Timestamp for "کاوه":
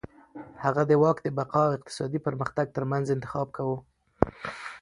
3.55-3.77